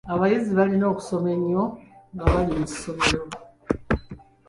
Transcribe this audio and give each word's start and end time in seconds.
Abayizi 0.13 0.51
balina 0.57 0.85
okusoma 0.93 1.27
ennyo 1.35 1.63
nga 2.13 2.25
bali 2.31 2.51
mu 2.59 2.65
ssomero. 2.71 3.21